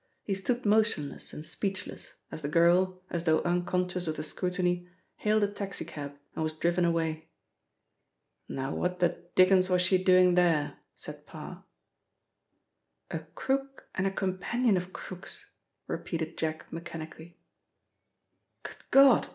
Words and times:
He 0.23 0.33
stood 0.33 0.65
motionless 0.65 1.31
and 1.31 1.45
speechless, 1.45 2.15
as 2.31 2.41
the 2.41 2.47
girl, 2.49 3.03
as 3.11 3.25
though 3.25 3.43
unconscious 3.43 4.07
of 4.07 4.15
the 4.17 4.23
scrutiny, 4.23 4.89
hailed 5.17 5.43
a 5.43 5.47
taxi 5.47 5.85
cab 5.85 6.17
and 6.33 6.43
was 6.43 6.53
driven 6.53 6.85
away. 6.85 7.29
"Now 8.49 8.73
what 8.73 8.97
the 8.99 9.09
dickens 9.35 9.69
was 9.69 9.83
she 9.83 10.03
doing 10.03 10.33
there?" 10.33 10.79
said 10.95 11.27
Parr. 11.27 11.65
"A 13.11 13.19
crook 13.19 13.89
and 13.93 14.07
a 14.07 14.11
companion 14.11 14.75
of 14.75 14.91
crooks," 14.91 15.51
repeated 15.85 16.35
Jack 16.35 16.73
mechanically. 16.73 17.37
"Good 18.63 18.77
God! 18.89 19.27